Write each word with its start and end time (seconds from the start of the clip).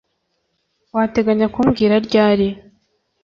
Wateganyaga 0.95 1.53
kumbwira 1.53 1.95
ryari 2.05 2.47